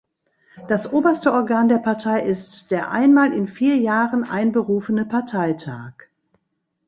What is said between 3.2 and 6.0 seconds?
in vier Jahren einberufene Parteitag.